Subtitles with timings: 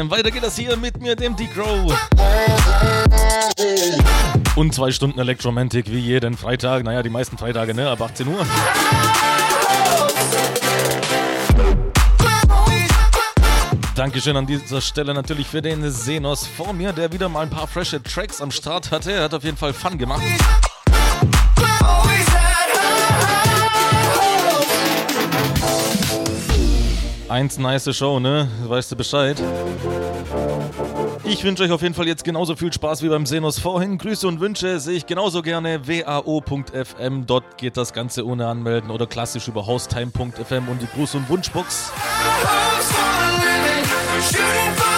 [0.00, 0.10] awesome.
[0.10, 1.92] Weiter geht das hier mit mir, dem D-Crow.
[4.56, 6.84] Und zwei Stunden Electromantic wie jeden Freitag.
[6.84, 7.90] Naja, die meisten Freitage, ne?
[7.90, 8.46] Ab 18 Uhr.
[13.94, 17.66] Dankeschön an dieser Stelle natürlich für den Senos vor mir, der wieder mal ein paar
[17.66, 19.12] frische Tracks am Start hatte.
[19.12, 20.22] Er hat auf jeden Fall Fun gemacht.
[27.30, 28.48] Eins nice Show, ne?
[28.64, 29.40] Weißt du Bescheid?
[31.22, 33.98] Ich wünsche euch auf jeden Fall jetzt genauso viel Spaß wie beim Senos vorhin.
[33.98, 35.86] Grüße und Wünsche sehe ich genauso gerne.
[35.86, 41.28] wao.fm, dort geht das Ganze ohne Anmelden oder klassisch über haustime.fm und die Gruß- und
[41.28, 41.92] Wunschbox.
[44.20, 44.89] Shooting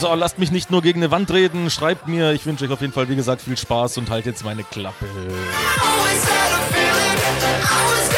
[0.00, 2.30] So, lasst mich nicht nur gegen eine Wand reden, schreibt mir.
[2.32, 5.06] Ich wünsche euch auf jeden Fall, wie gesagt, viel Spaß und halt jetzt meine Klappe.
[7.60, 8.17] I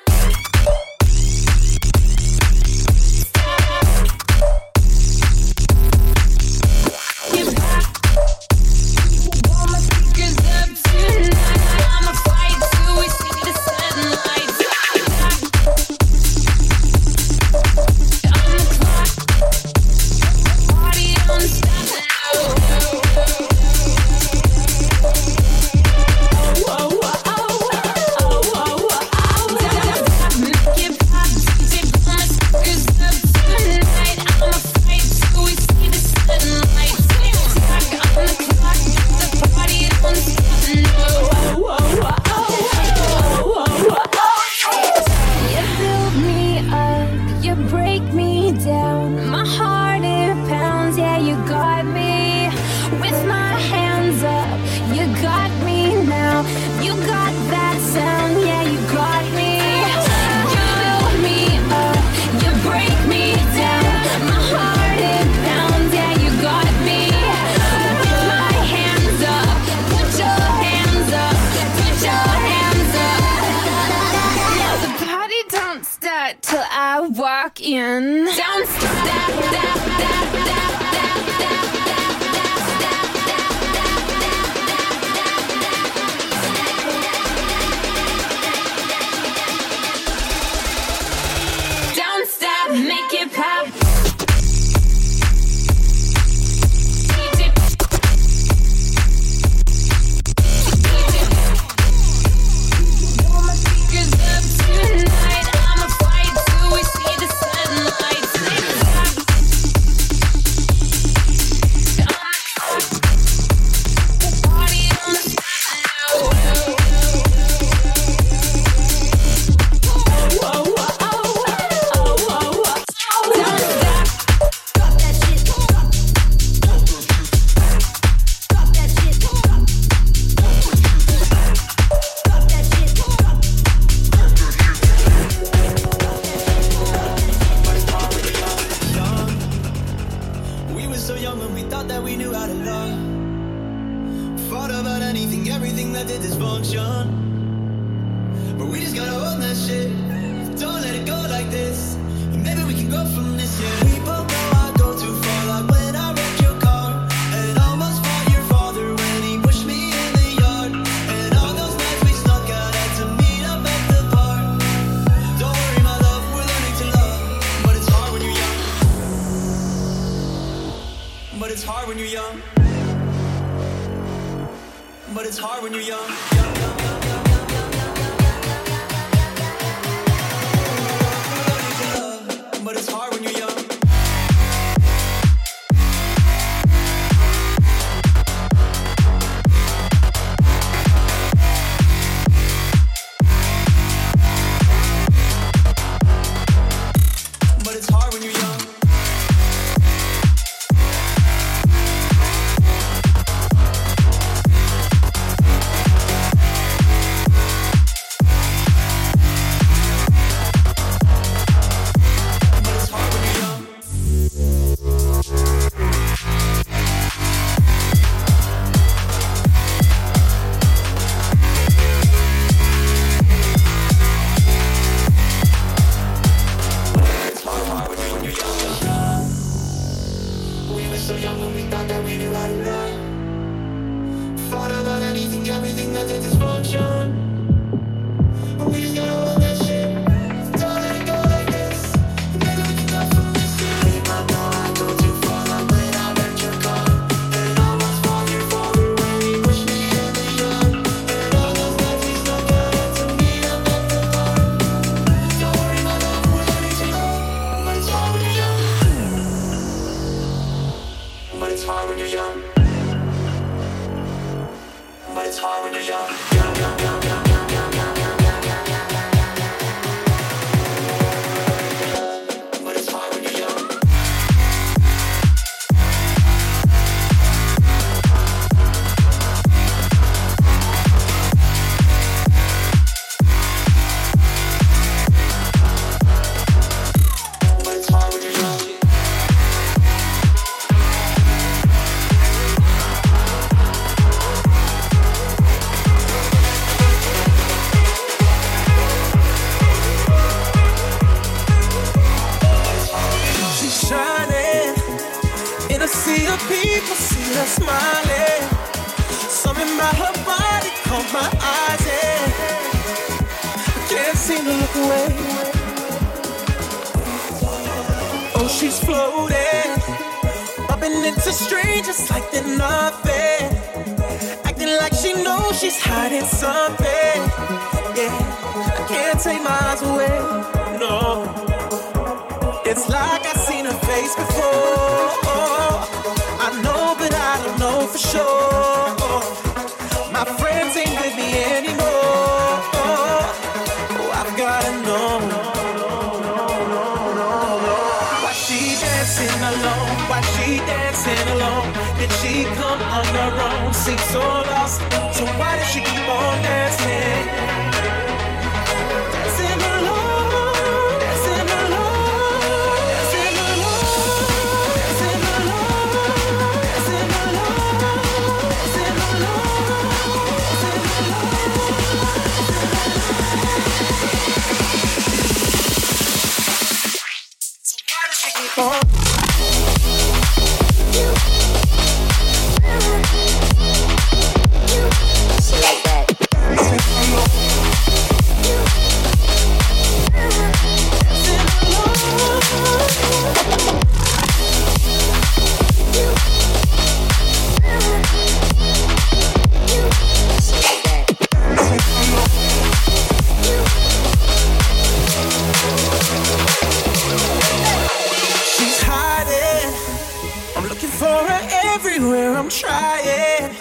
[411.73, 413.53] everywhere I'm trying.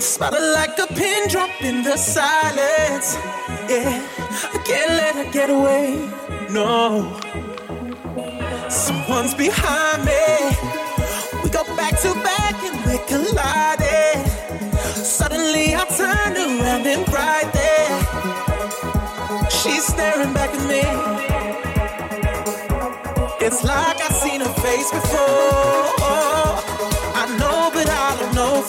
[0.00, 3.16] Spotted like a pin drop in the silence.
[3.68, 4.02] Yeah,
[4.54, 6.10] I can't let her get away.
[6.50, 7.18] No,
[8.68, 10.24] someone's behind me.
[11.42, 14.26] We go back to back and we collide.
[15.18, 20.84] Suddenly I turn around and right there, she's staring back at me.
[23.46, 25.85] It's like I've seen her face before.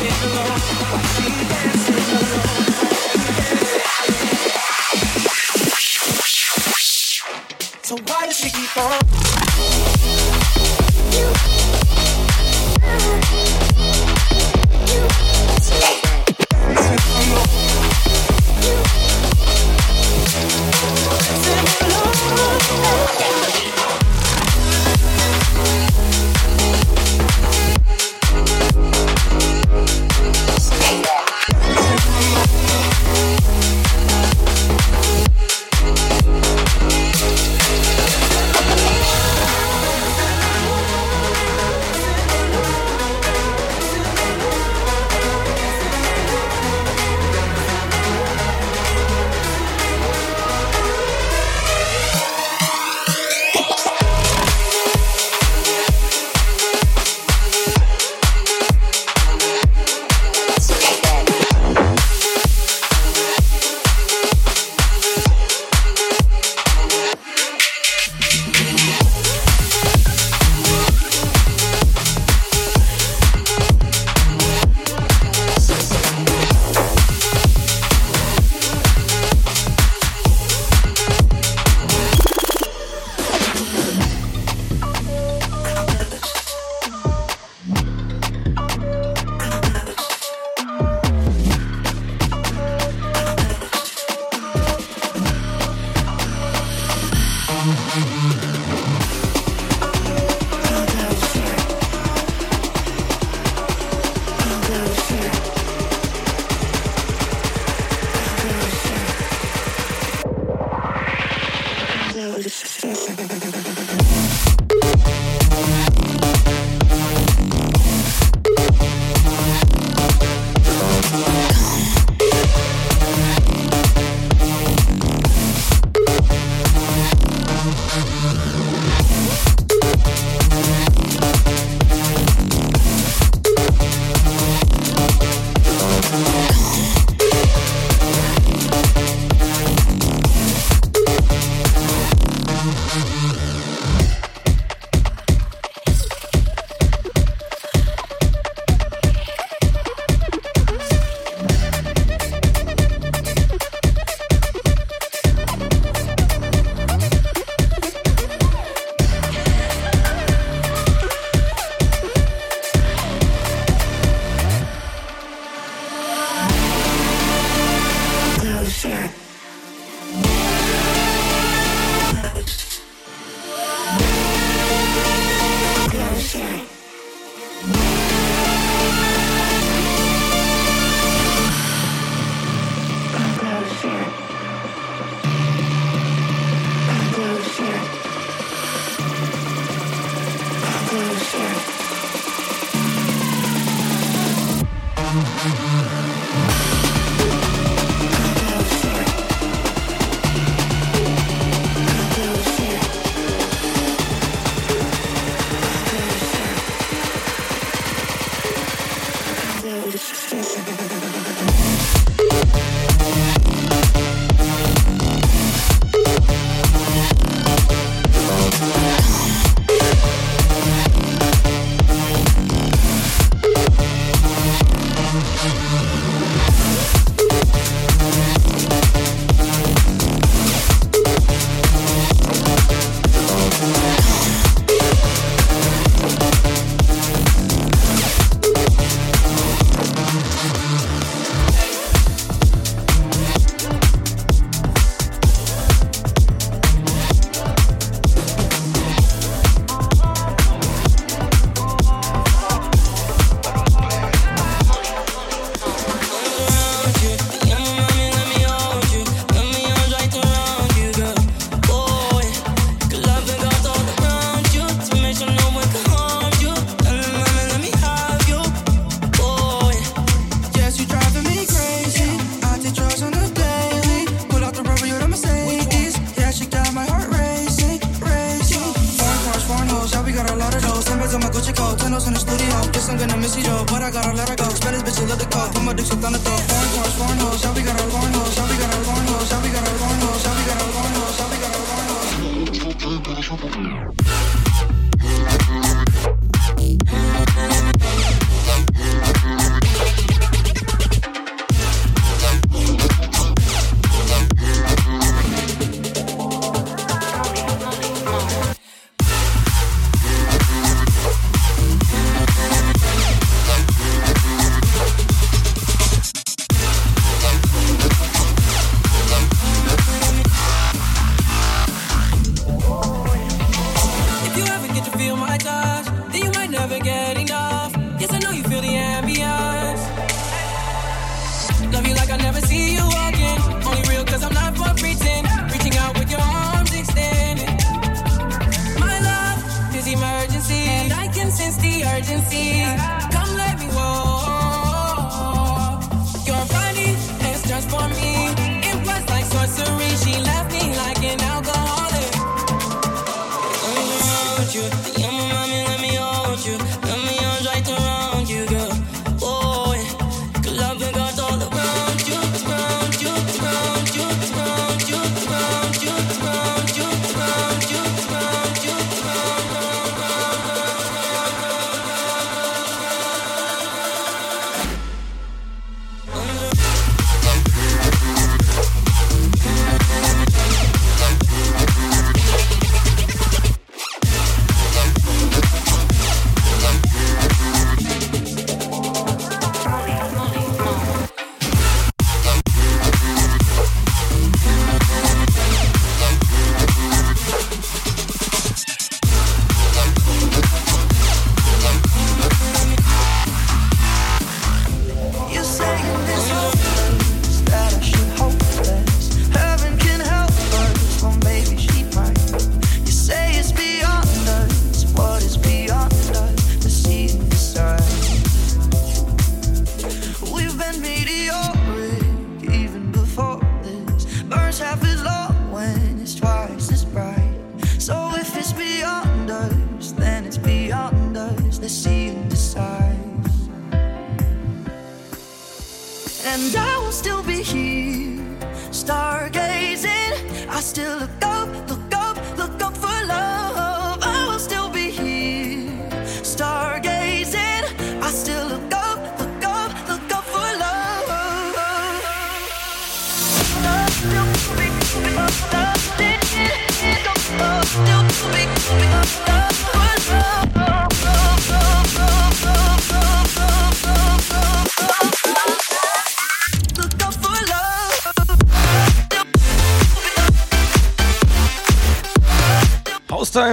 [0.00, 0.06] So
[8.06, 9.00] why does she keep on?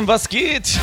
[0.07, 0.79] Was geht?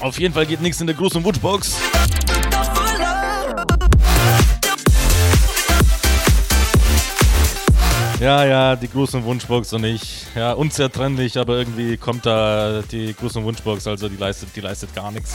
[0.00, 1.74] Auf jeden Fall geht nichts in der großen Wutbox.
[8.20, 10.26] Ja, ja, die großen Wunschbox und ich.
[10.34, 15.10] Ja, unzertrennlich, aber irgendwie kommt da die großen Wunschbox, also die leistet, die leistet gar
[15.10, 15.34] nichts.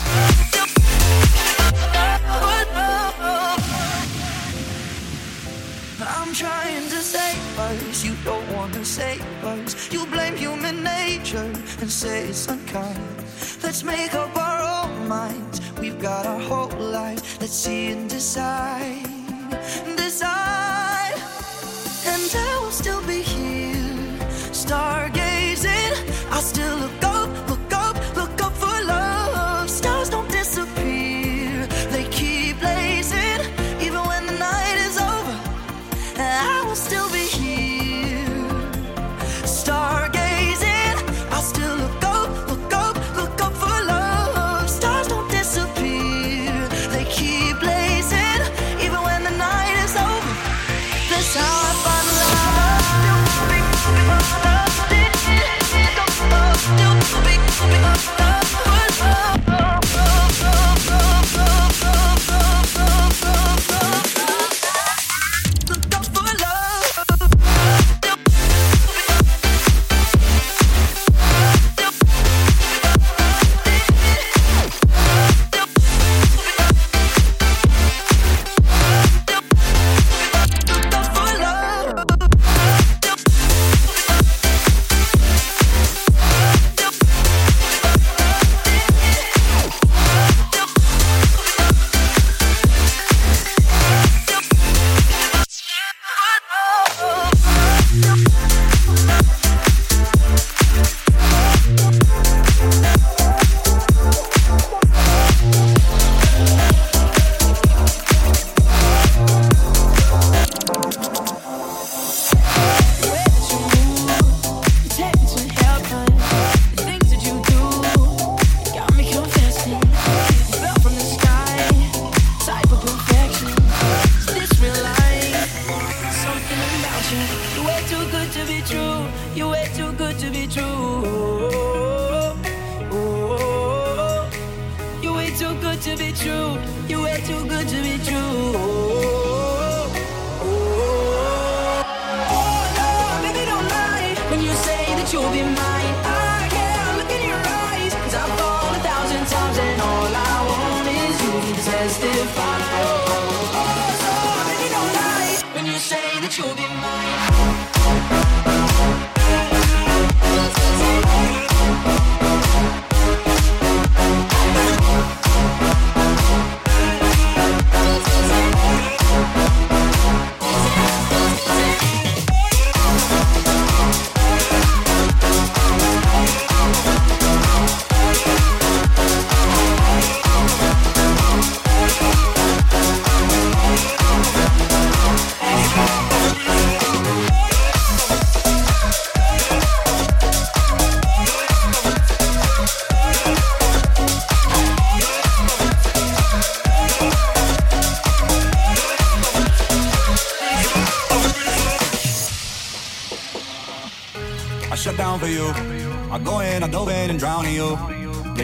[15.99, 17.39] got our whole life.
[17.41, 18.76] Let's see and decide.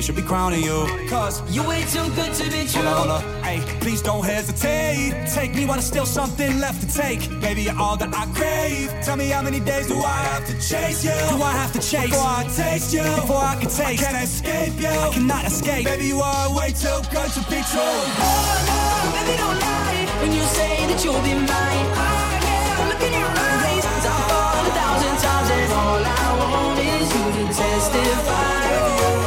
[0.04, 0.86] Should be crowning you.
[1.08, 2.82] Cause You way too good to be true.
[2.84, 3.46] Hold up, hold up.
[3.46, 5.14] Hey, please don't hesitate.
[5.34, 7.22] Take me while there's still something left to take.
[7.40, 8.92] Baby, you're all that I crave.
[9.02, 11.16] Tell me how many days do I have to chase you?
[11.32, 13.04] Do I have to chase before I taste you?
[13.16, 14.88] Before I can taste, I can't escape you.
[14.90, 15.86] I cannot escape.
[15.86, 17.96] Baby, you are way too good to be true.
[18.20, 18.80] Oh no,
[19.16, 21.88] baby, don't lie when you say that you'll be mine.
[21.96, 26.80] I can't look in your eyes I've fallen a thousand times and all I want
[26.92, 29.23] is you to testify.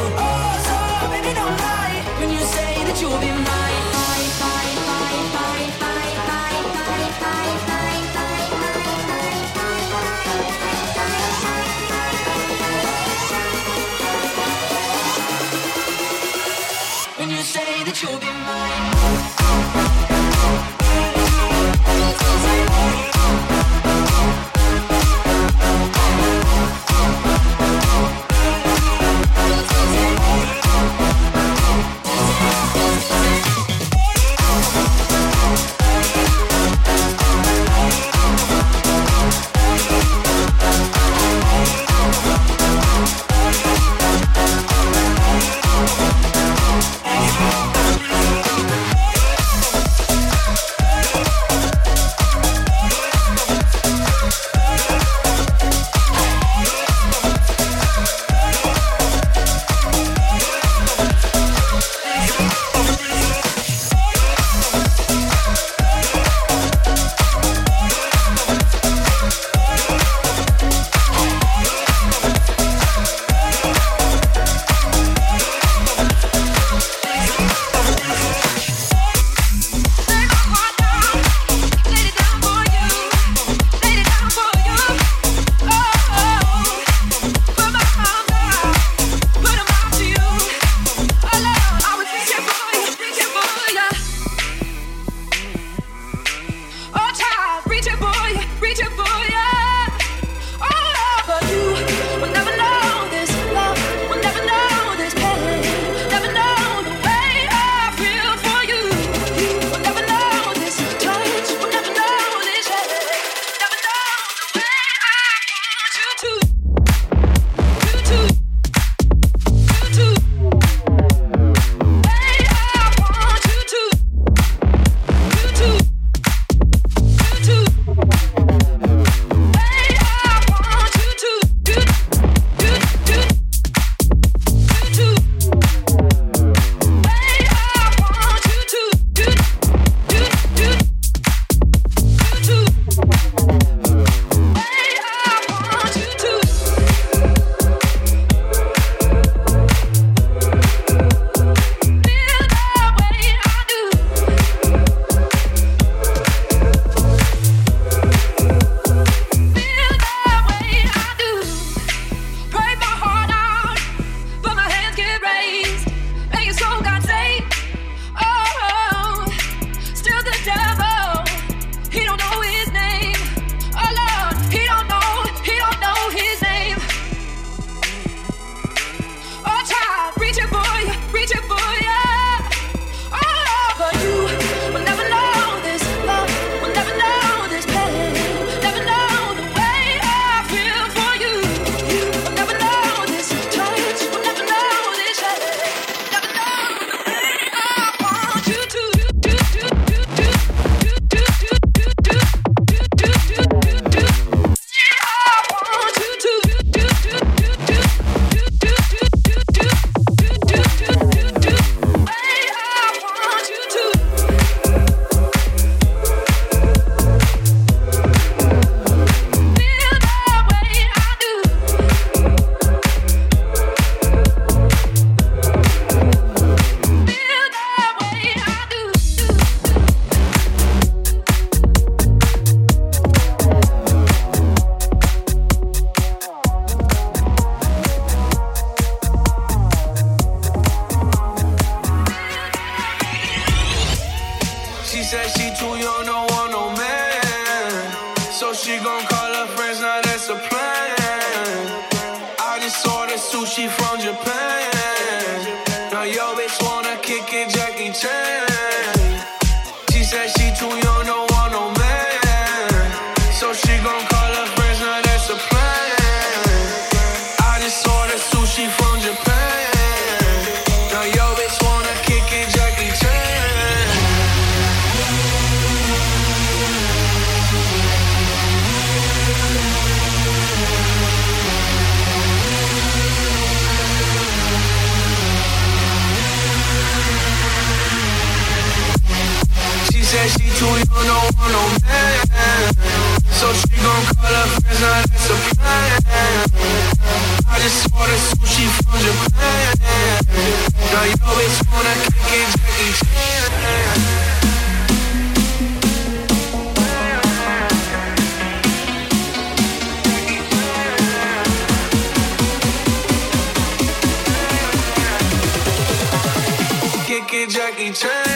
[317.49, 318.36] Jackie Chan.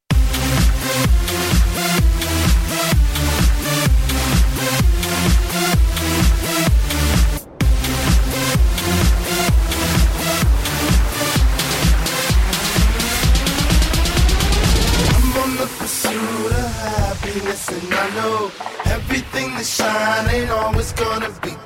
[19.63, 21.60] Shine ain't always gonna be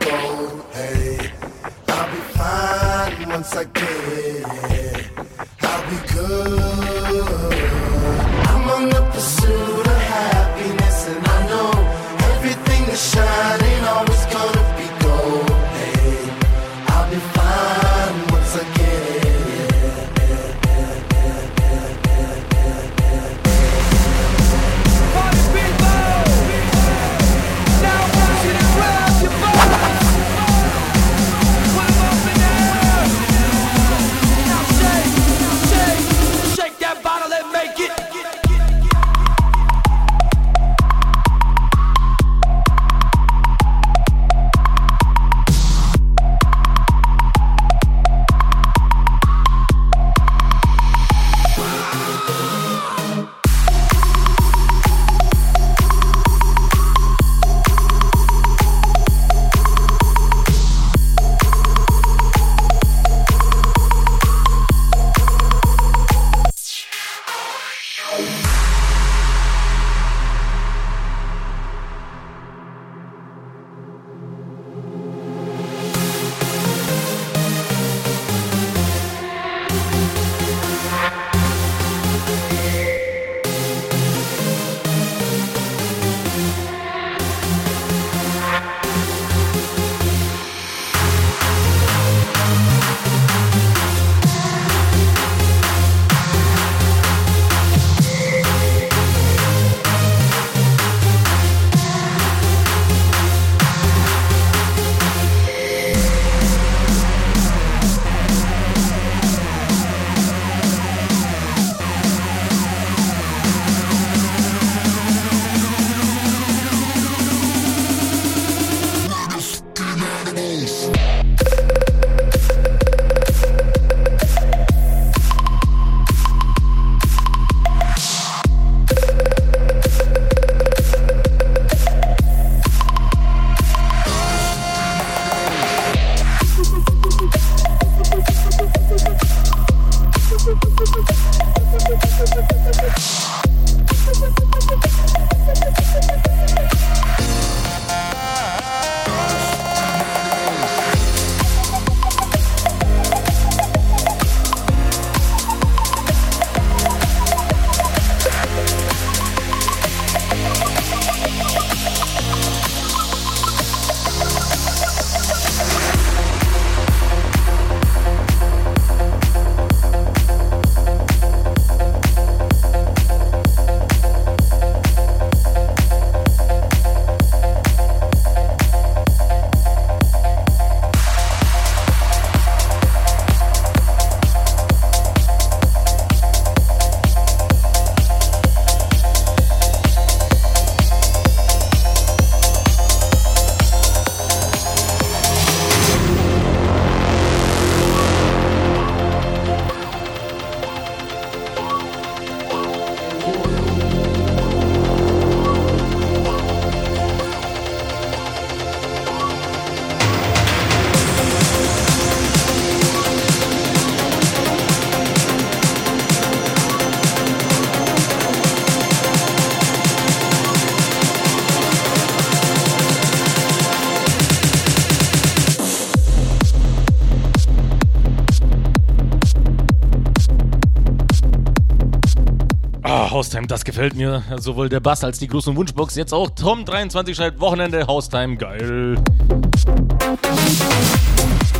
[233.35, 234.23] Haustime, das gefällt mir.
[234.37, 235.95] Sowohl der Bass als die und Wunschbox.
[235.95, 238.95] Jetzt auch Tom23 schreibt Wochenende, Haustime, geil.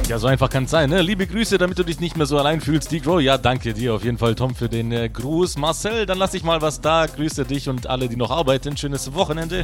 [0.07, 1.01] Ja, so einfach kann es sein, ne?
[1.01, 3.19] Liebe Grüße, damit du dich nicht mehr so allein fühlst, Degro.
[3.19, 5.57] Ja, danke dir auf jeden Fall, Tom, für den äh, Gruß.
[5.57, 7.07] Marcel, dann lass ich mal was da.
[7.07, 8.77] Grüße dich und alle, die noch arbeiten.
[8.77, 9.63] Schönes Wochenende.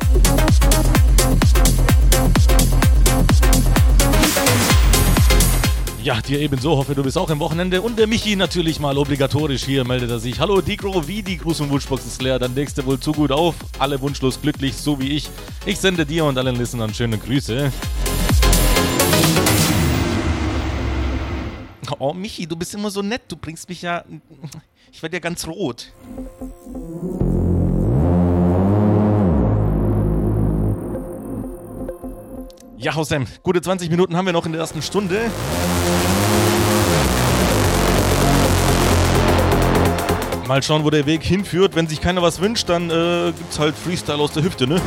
[6.03, 6.77] Ja, dir ebenso.
[6.77, 7.79] Hoffe, du bist auch im Wochenende.
[7.79, 10.39] Und der Michi natürlich mal obligatorisch hier meldet er sich.
[10.39, 12.39] Hallo, Digro, wie die Gruß- und Wunschbox ist leer.
[12.39, 13.53] Dann legst du wohl zu gut auf.
[13.77, 15.29] Alle wunschlos glücklich, so wie ich.
[15.63, 17.71] Ich sende dir und allen Listenern schöne Grüße.
[21.99, 23.21] Oh, Michi, du bist immer so nett.
[23.27, 24.03] Du bringst mich ja.
[24.91, 25.93] Ich werde ja ganz rot.
[32.81, 35.29] Ja, Hausem, gute 20 Minuten haben wir noch in der ersten Stunde.
[40.47, 41.75] mal schauen, wo der Weg hinführt.
[41.75, 44.81] Wenn sich keiner was wünscht, dann äh, gibt's halt Freestyle aus der Hüfte, ne?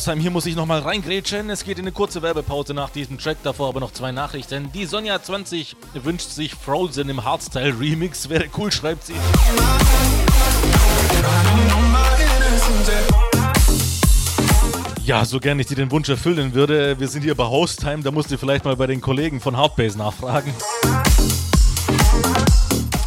[0.00, 1.50] Rossheim, hier muss ich nochmal reingrätschen.
[1.50, 4.72] Es geht in eine kurze Werbepause nach diesem Track, davor aber noch zwei Nachrichten.
[4.72, 8.30] Die Sonja20 wünscht sich Frozen im Hardstyle-Remix.
[8.30, 9.12] Wäre cool, schreibt sie.
[15.04, 16.98] Ja, so gern ich dir den Wunsch erfüllen würde.
[16.98, 19.98] Wir sind hier bei Hostime, da musst du vielleicht mal bei den Kollegen von Hardbase
[19.98, 20.54] nachfragen.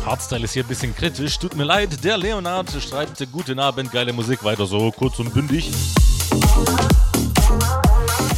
[0.06, 2.04] Hardstyle ist hier ein bisschen kritisch, tut mir leid.
[2.04, 5.72] Der Leonard schreibt guten Abend, geile Musik, weiter so, kurz und bündig.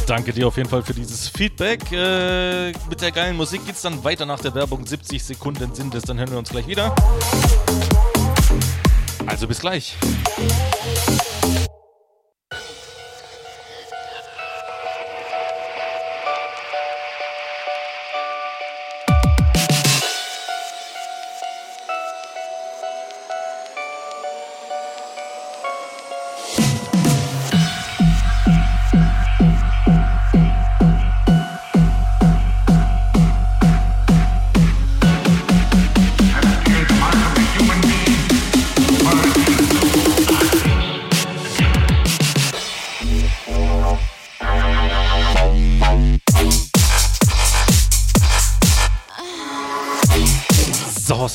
[0.06, 1.90] Danke dir auf jeden Fall für dieses Feedback.
[1.90, 4.86] Äh, mit der geilen Musik geht's dann weiter nach der Werbung.
[4.86, 6.94] 70 Sekunden sind es, dann hören wir uns gleich wieder.
[9.26, 9.96] Also bis gleich.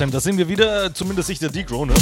[0.01, 0.91] Sam, da sind wir wieder.
[0.95, 1.93] Zumindest ich der Degro, ne?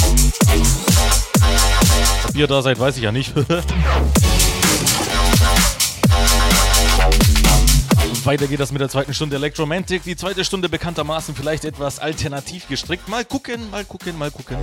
[2.30, 3.36] Ob ihr da seid, weiß ich ja nicht.
[8.24, 10.04] Weiter geht das mit der zweiten Stunde Electromantic.
[10.04, 13.10] Die zweite Stunde bekanntermaßen vielleicht etwas alternativ gestrickt.
[13.10, 14.56] Mal gucken, mal gucken, mal gucken.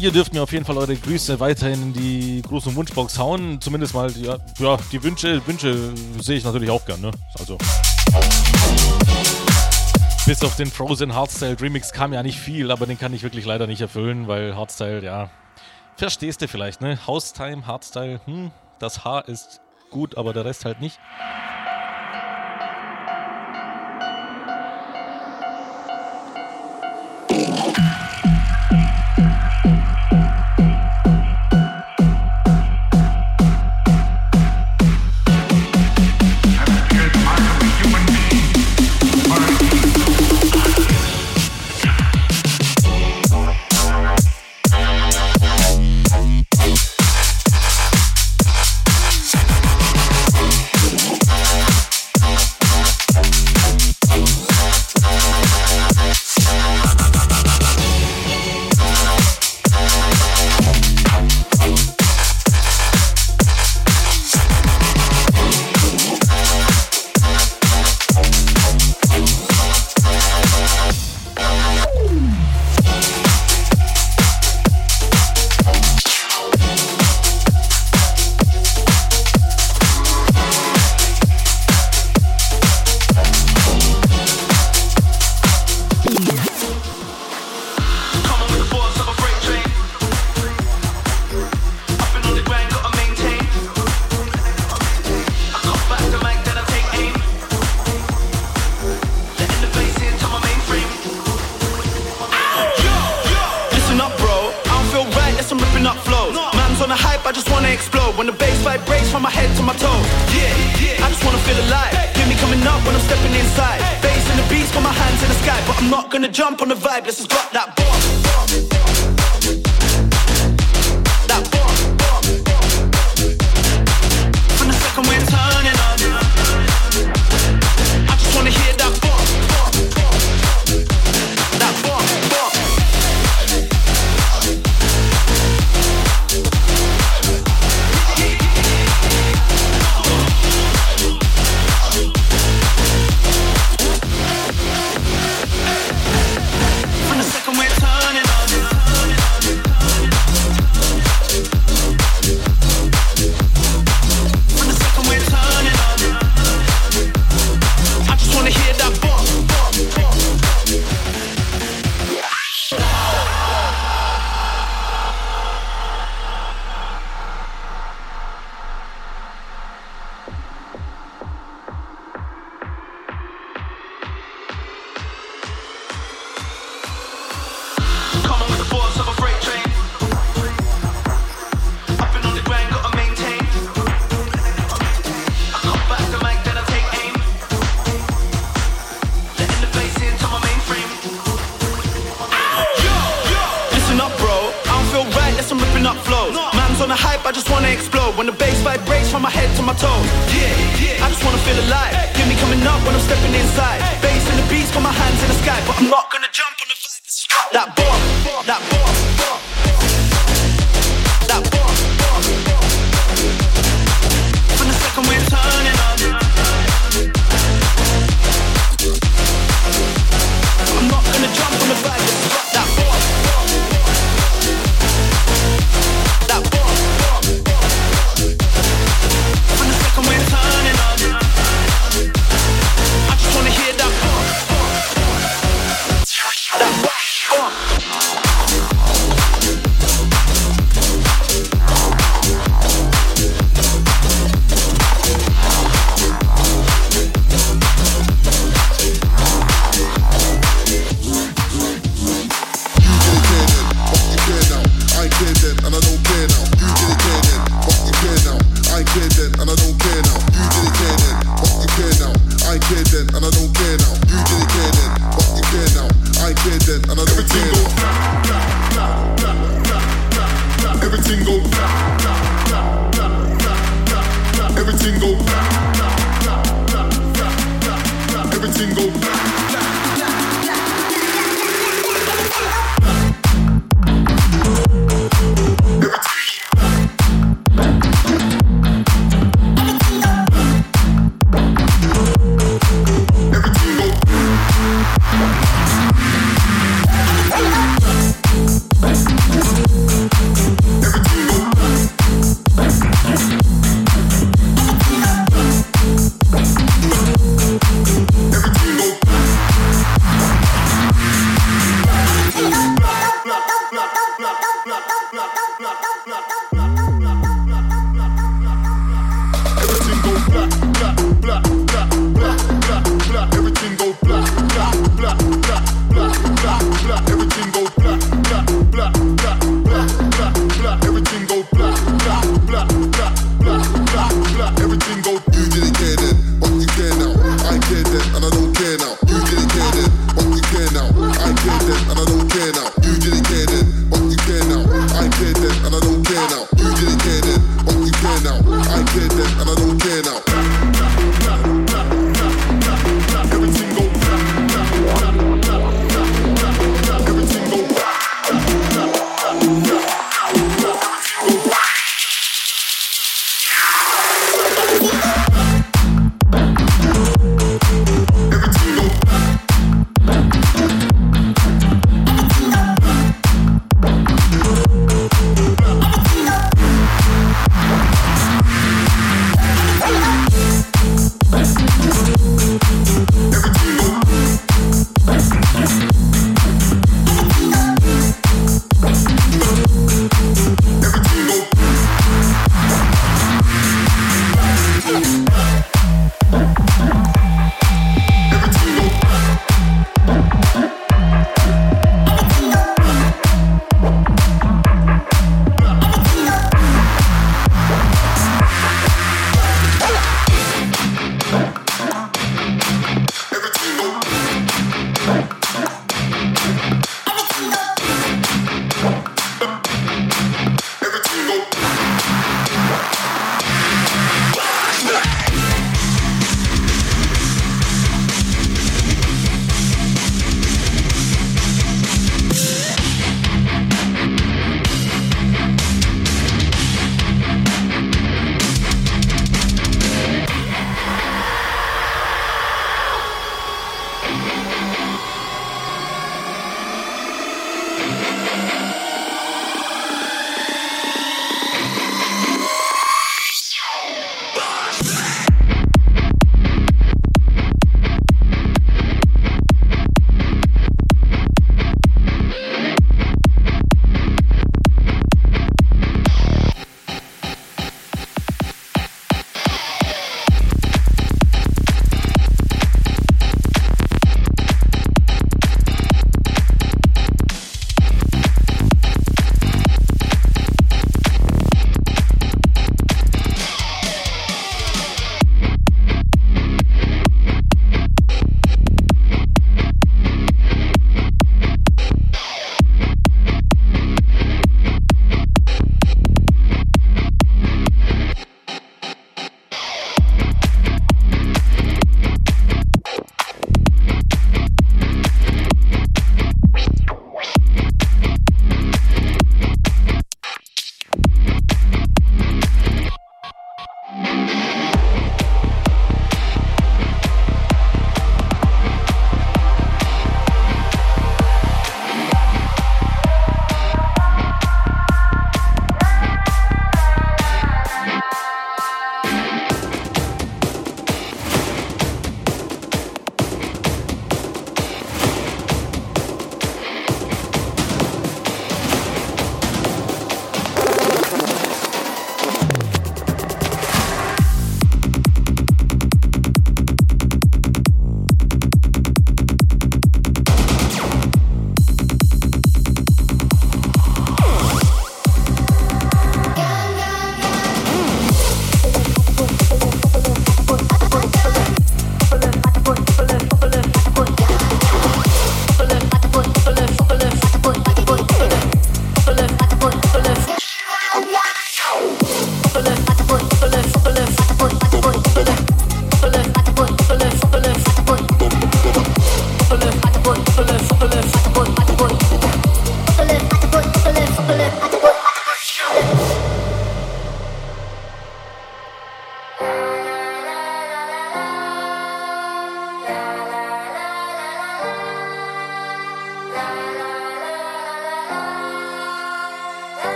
[0.00, 3.60] Ihr dürft mir auf jeden Fall eure Grüße weiterhin in die große Wunschbox hauen.
[3.60, 7.10] Zumindest mal, ja, ja die Wünsche, Wünsche sehe ich natürlich auch gern, ne?
[7.36, 7.58] Also.
[10.24, 13.44] Bis auf den Frozen Hardstyle Remix kam ja nicht viel, aber den kann ich wirklich
[13.44, 15.30] leider nicht erfüllen, weil Hardstyle, ja,
[15.96, 17.04] verstehst du vielleicht, ne?
[17.04, 21.00] House-Time, Hardstyle, hm, das Haar ist gut, aber der Rest halt nicht.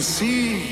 [0.00, 0.69] assim.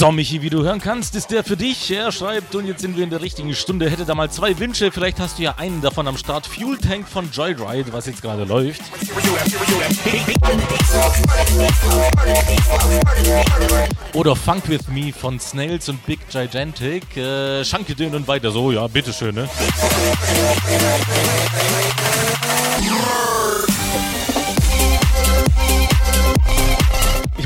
[0.00, 1.90] So, Michi, wie du hören kannst, ist der für dich.
[1.90, 3.90] Er schreibt, und jetzt sind wir in der richtigen Stunde.
[3.90, 4.90] Hätte da mal zwei Wünsche.
[4.90, 6.46] Vielleicht hast du ja einen davon am Start.
[6.46, 8.80] Fuel Tank von Joyride, was jetzt gerade läuft.
[14.14, 17.14] Oder Funk With Me von Snails und Big Gigantic.
[17.18, 18.72] Äh, Schankedön und weiter so.
[18.72, 19.50] Ja, bitteschön, ne?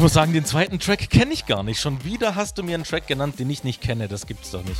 [0.04, 1.80] Muss sagen, den zweiten Track kenne ich gar nicht.
[1.80, 4.06] Schon wieder hast du mir einen Track genannt, den ich nicht kenne.
[4.06, 4.78] Das gibt's doch nicht.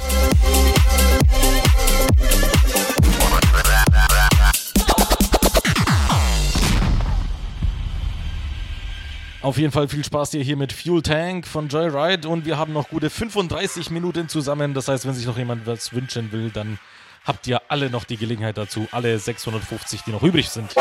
[9.41, 12.91] Auf jeden Fall viel Spaß hier mit Fuel Tank von Joyride und wir haben noch
[12.91, 14.75] gute 35 Minuten zusammen.
[14.75, 16.79] Das heißt, wenn sich noch jemand was wünschen will, dann
[17.25, 18.89] habt ihr alle noch die Gelegenheit dazu.
[18.93, 20.75] Alle 650, die noch übrig sind.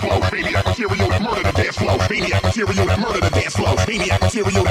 [0.00, 1.98] Maniac material that murder the dance floor.
[2.08, 3.00] Maniac material that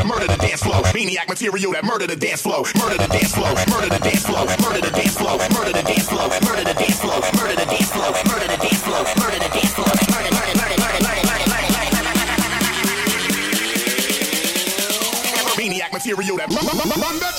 [0.07, 0.83] murder the dance floor.
[0.93, 2.63] Maniac material that murder the dance floor.
[2.79, 3.51] Murder the dance floor.
[3.67, 4.47] Murder the dance floor.
[4.63, 5.37] Murder the dance floor.
[5.51, 6.31] Murder the dance floor.
[6.47, 7.19] Murder the dance floor.
[7.35, 8.15] Murder the dance floor.
[8.23, 9.03] Murder the dance floor.
[9.19, 9.91] Murder the dance floor.
[10.07, 12.07] Murder, murder, murder, murder, murder, murder, murder, murder.
[15.59, 17.35] Maniac material that run that.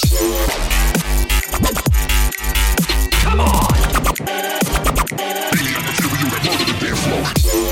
[3.25, 4.58] Come on.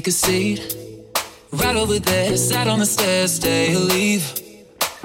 [0.00, 0.76] Take a seat
[1.52, 2.34] right over there.
[2.34, 4.24] Sat on the stairs, stay or leave.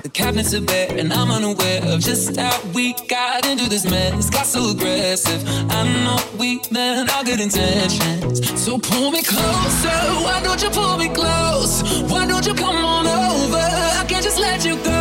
[0.03, 4.29] The cabinets are bare, and I'm unaware of just how we got into this mess.
[4.29, 5.43] Got so aggressive.
[5.69, 8.39] I know we meant all good intentions.
[8.57, 9.99] So pull me closer.
[10.23, 11.83] Why don't you pull me close?
[12.09, 13.67] Why don't you come on over?
[14.01, 14.94] I can't just let you go.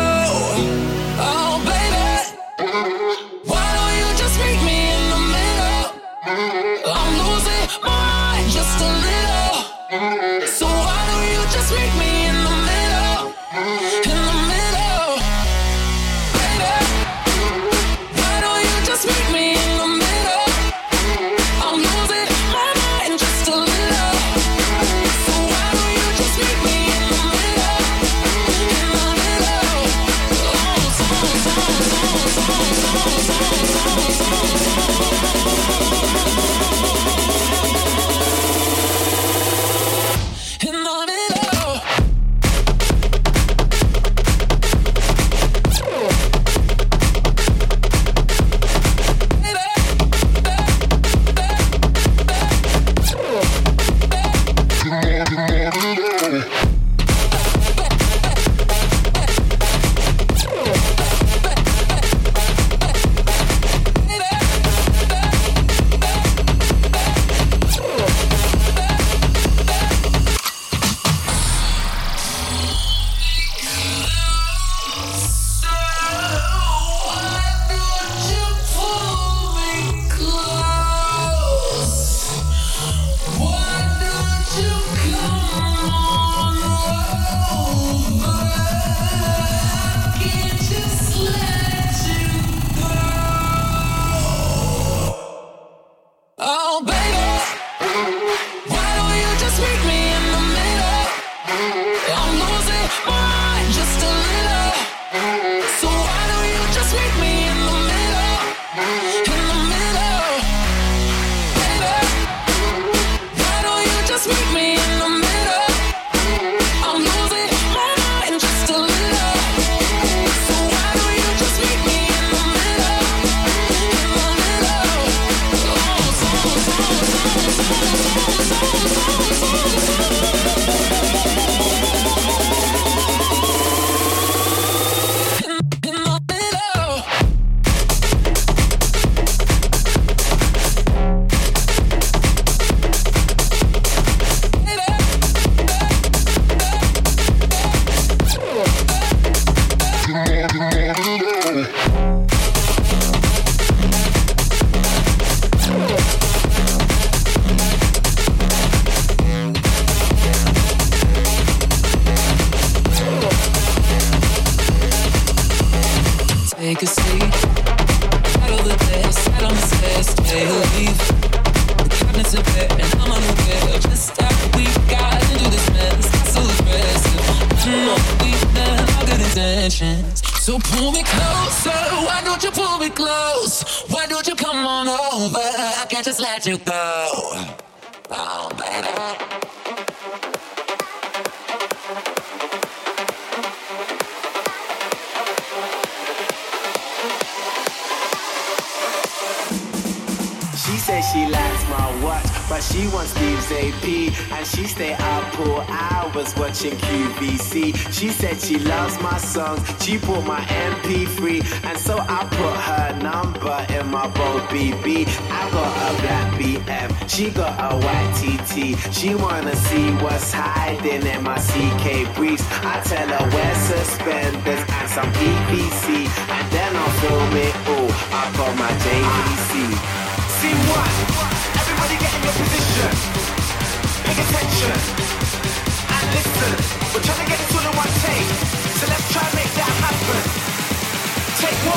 [9.95, 12.04] So why don't you just make me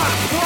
[0.09, 0.38] Stop.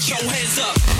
[0.00, 0.99] Get your hands up.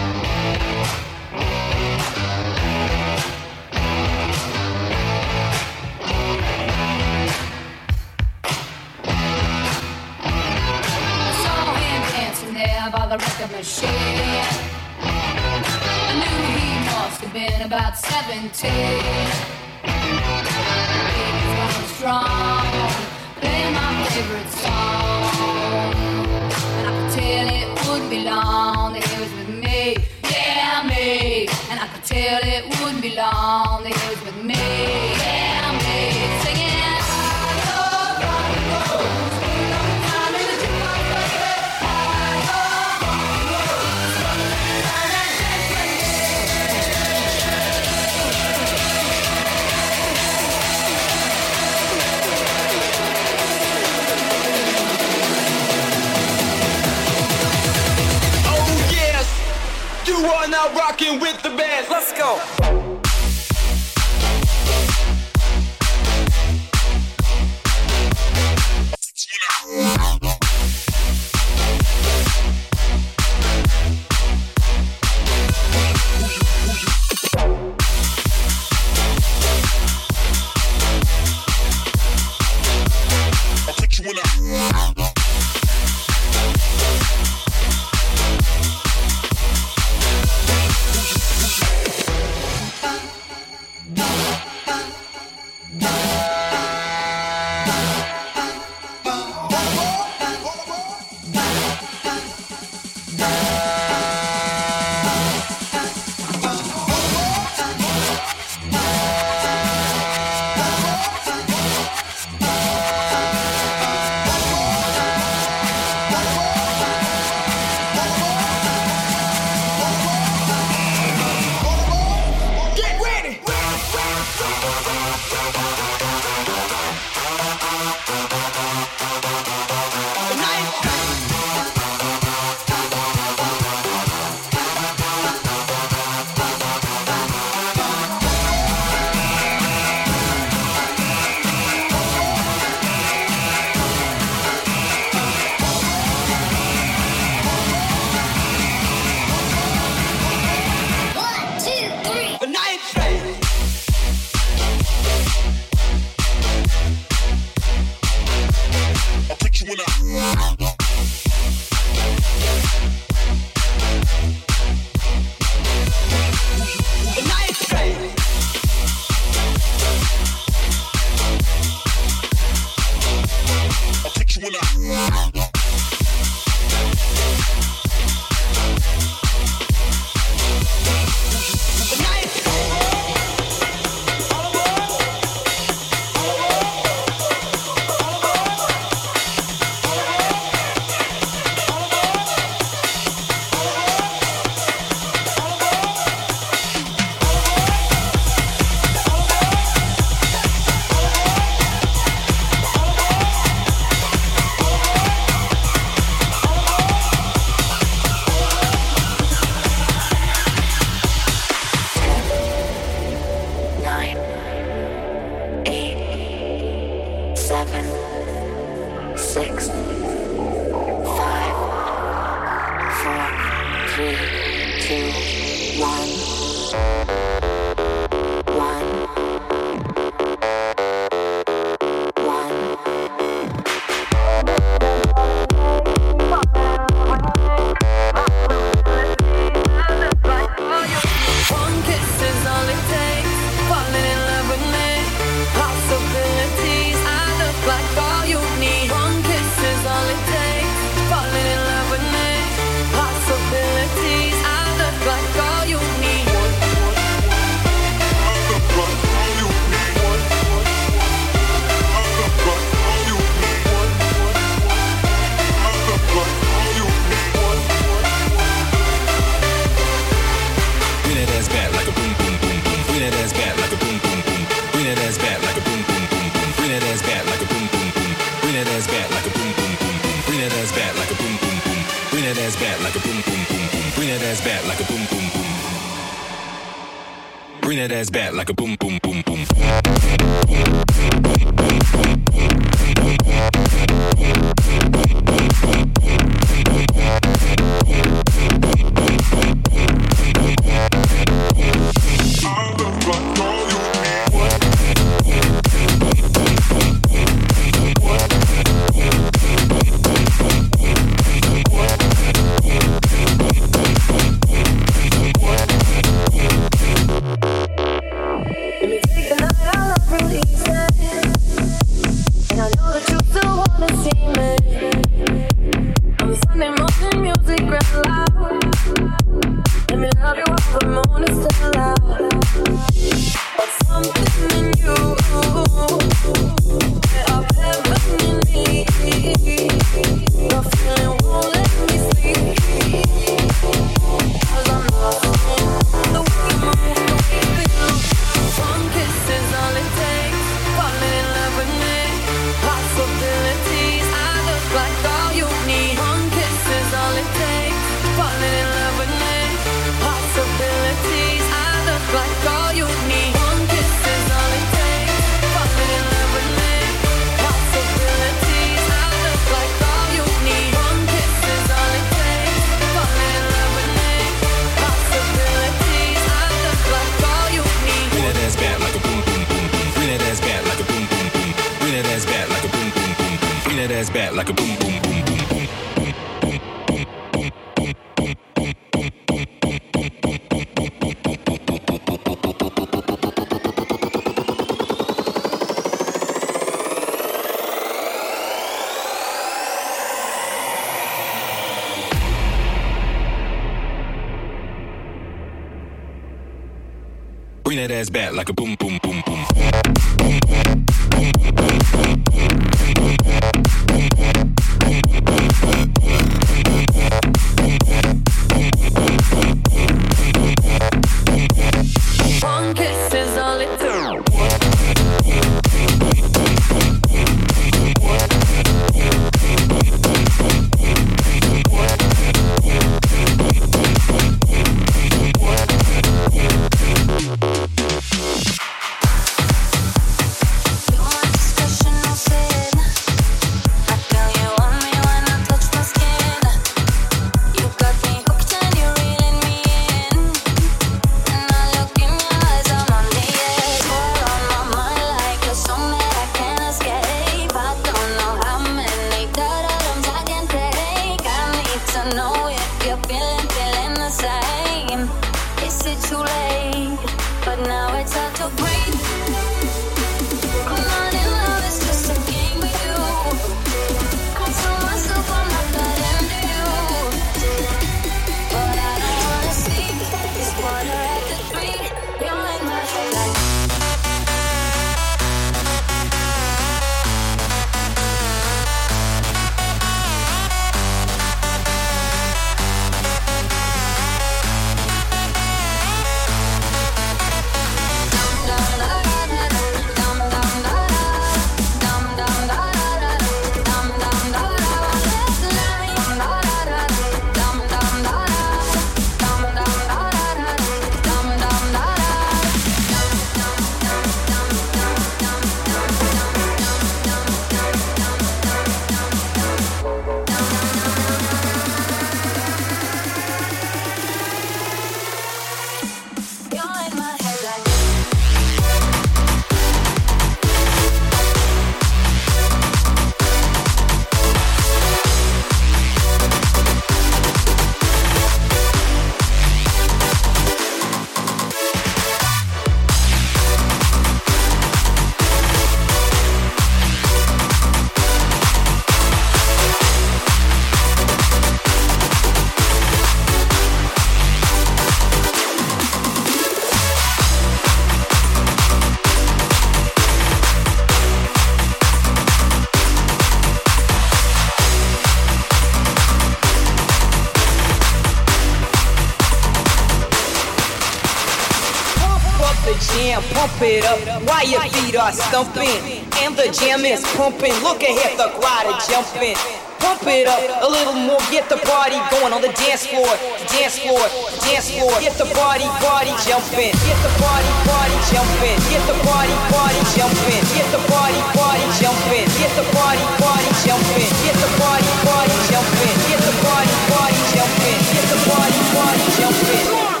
[573.71, 576.03] It up while your feet are stumping.
[576.21, 577.55] And the jam is pumping.
[577.63, 579.39] Look ahead, the crowd is jumping.
[579.81, 583.09] Pump it up a little more, get the party going on the dance floor,
[583.49, 583.97] dance floor,
[584.45, 584.93] dance floor.
[585.01, 586.69] Get the party, party jumping.
[586.85, 588.57] Get the party, party jumping.
[588.69, 590.43] Get the party, party jumping.
[590.53, 592.29] Get the party, party jumping.
[592.37, 594.05] Get the party, party jumping.
[594.21, 595.95] Get the party, party jumping.
[596.13, 597.79] Get the party, party jumping.
[597.89, 600.00] Get the party, party jumping.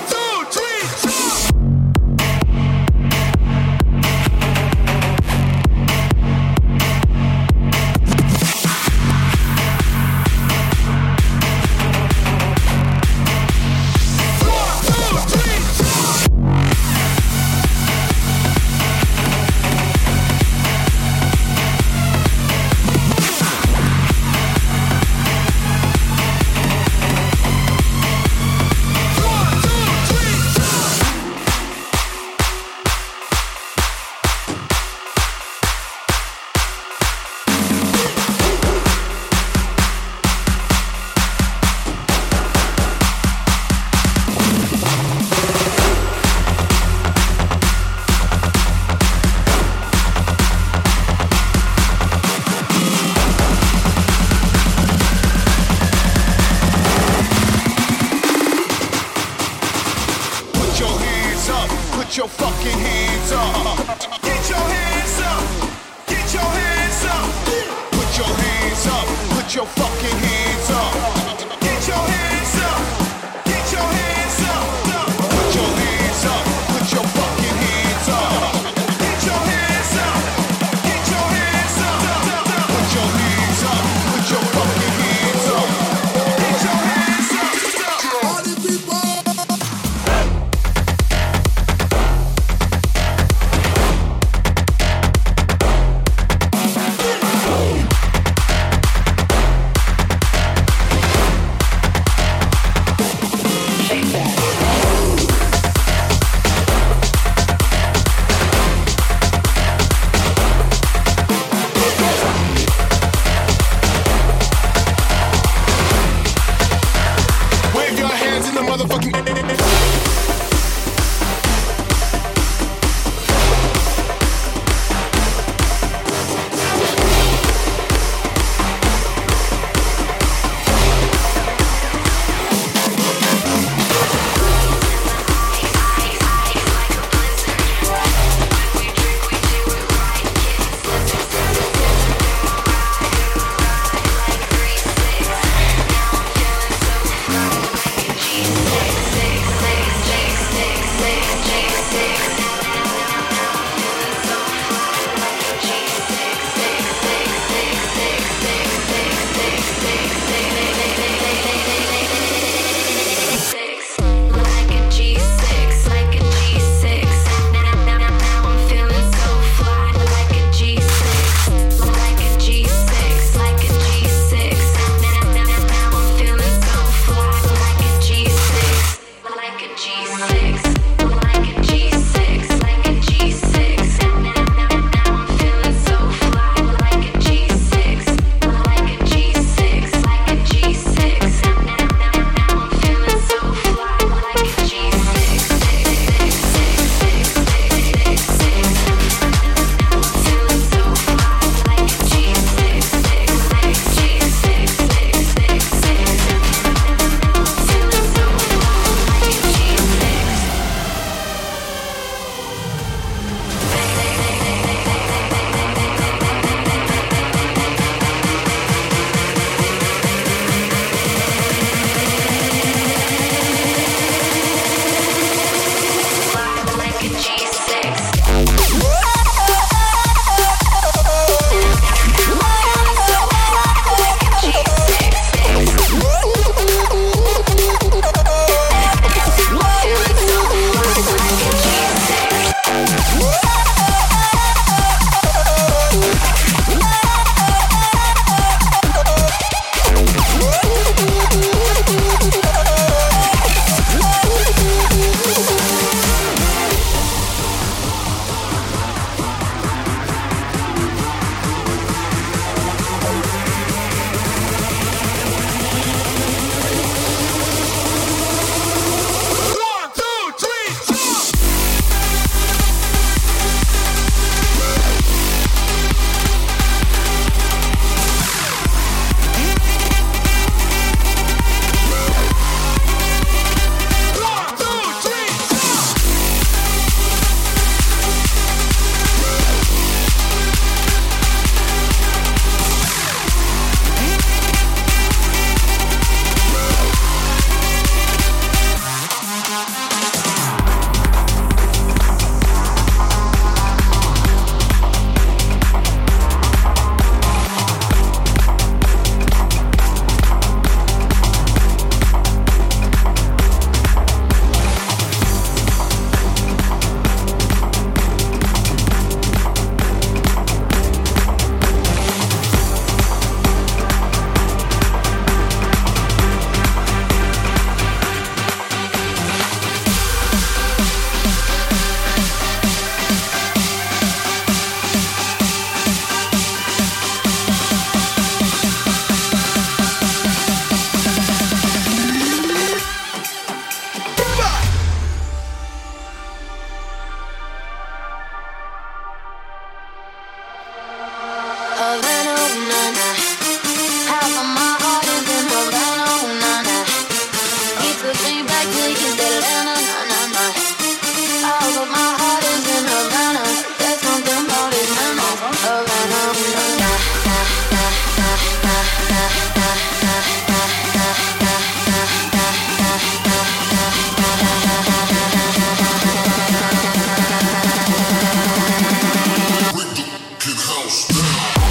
[381.21, 381.70] Peace.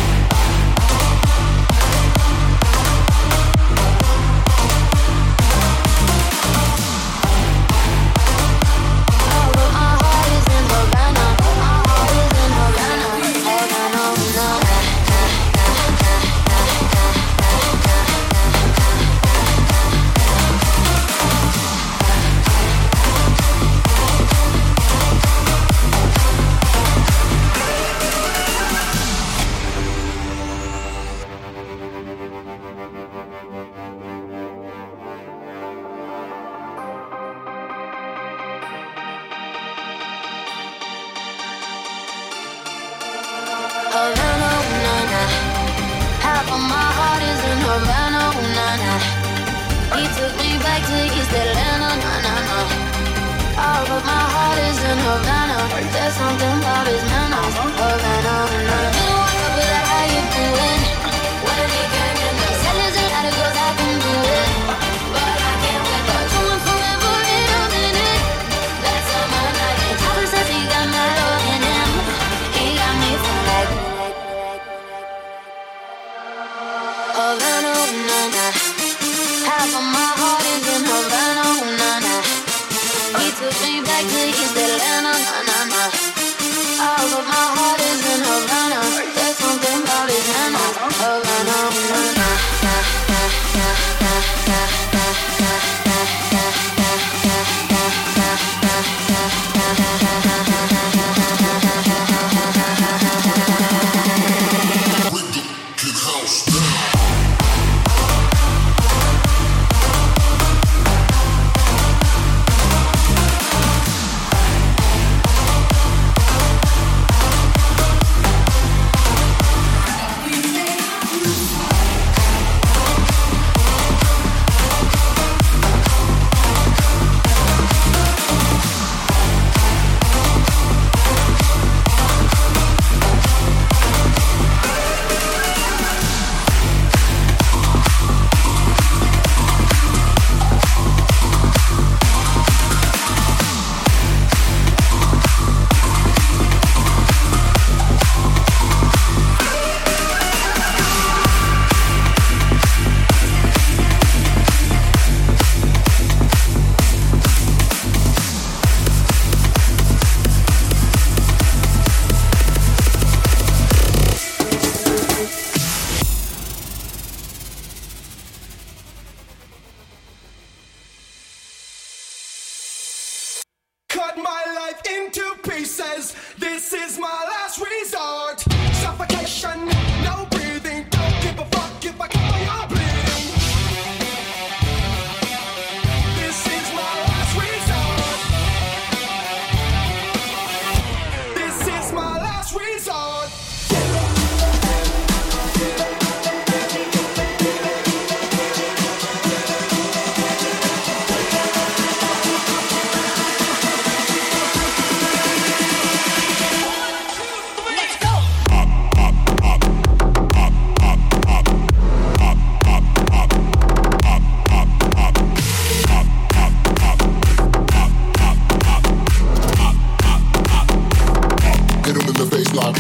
[222.24, 222.74] the bass line.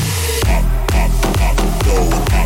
[0.46, 0.64] Up,
[0.94, 2.39] up, up,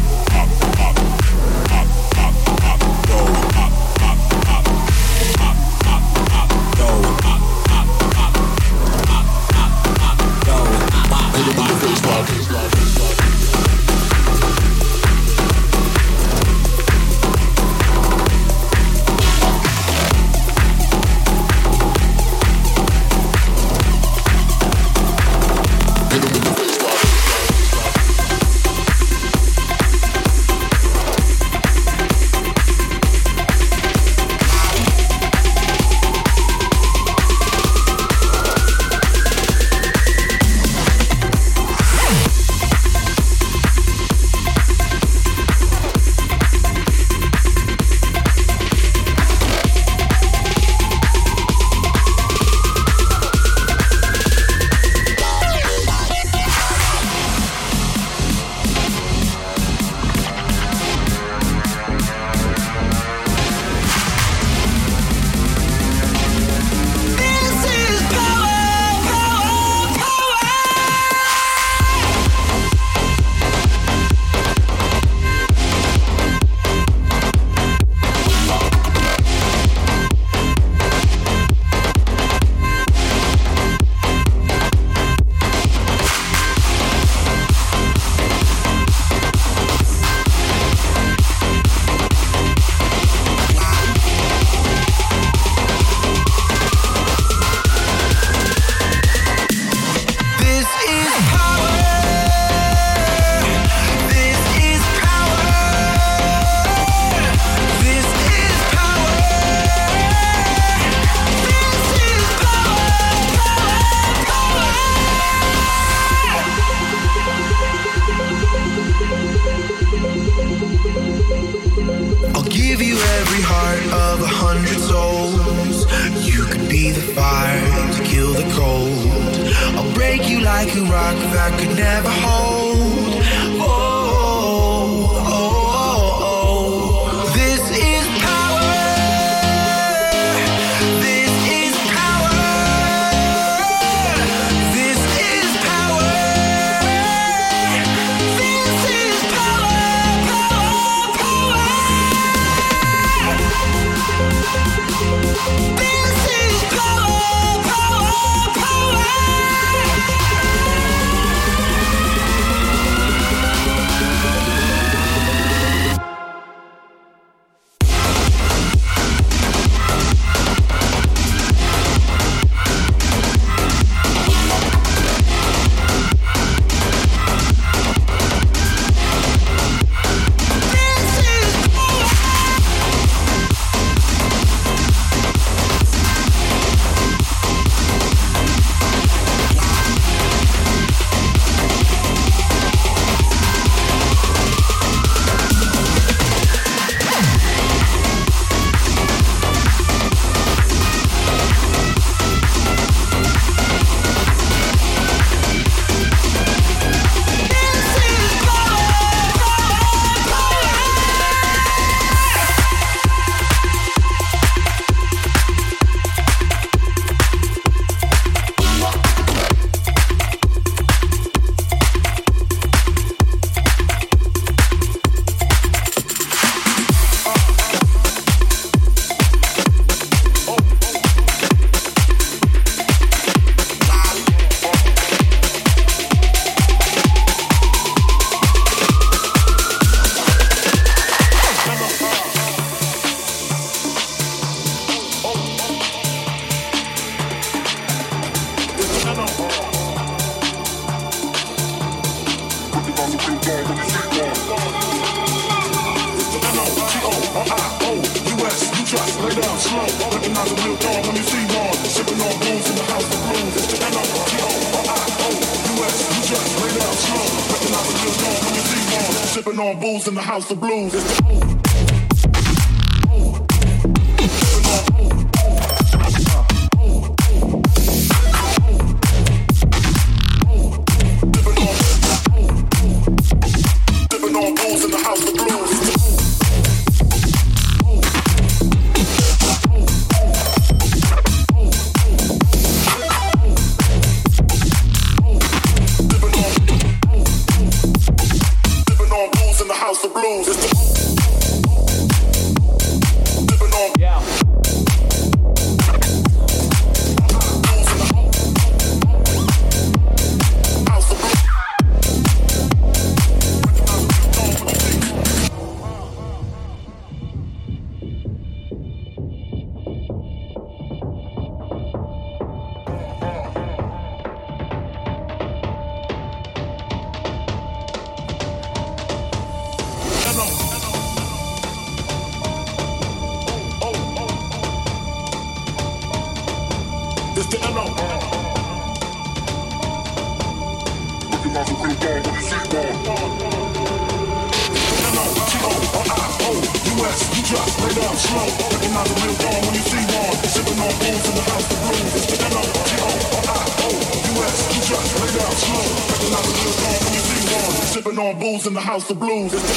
[358.95, 359.74] house of blues.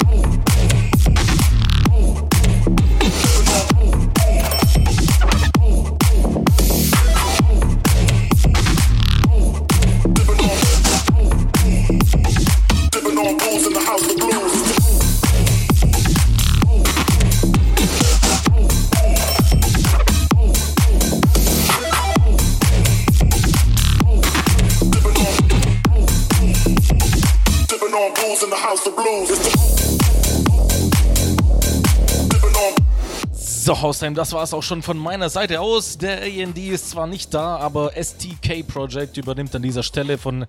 [33.87, 35.97] Haustime, das war es auch schon von meiner Seite aus.
[35.97, 40.45] Der AND ist zwar nicht da, aber STK Project übernimmt an dieser Stelle von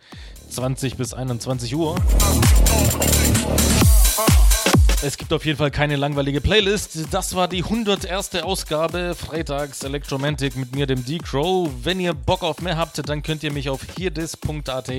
[0.51, 1.95] 20 bis 21 Uhr.
[5.03, 6.99] Es gibt auf jeden Fall keine langweilige Playlist.
[7.13, 8.35] Das war die 101.
[8.43, 11.71] Ausgabe Freitags Electromantic mit mir, dem D-Crow.
[11.85, 14.91] Wenn ihr Bock auf mehr habt, dann könnt ihr mich auf hierdis.at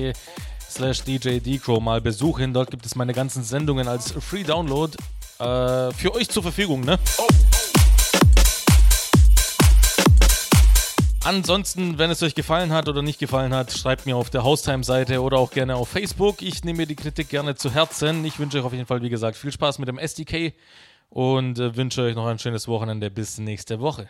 [0.70, 2.54] slash DJ D-Crow mal besuchen.
[2.54, 4.96] Dort gibt es meine ganzen Sendungen als Free Download
[5.40, 6.98] äh, für euch zur Verfügung, ne?
[11.30, 15.22] Ansonsten, wenn es euch gefallen hat oder nicht gefallen hat, schreibt mir auf der Haustime-Seite
[15.22, 16.42] oder auch gerne auf Facebook.
[16.42, 18.24] Ich nehme mir die Kritik gerne zu Herzen.
[18.24, 20.52] Ich wünsche euch auf jeden Fall, wie gesagt, viel Spaß mit dem SDK
[21.08, 23.12] und äh, wünsche euch noch ein schönes Wochenende.
[23.12, 24.08] Bis nächste Woche.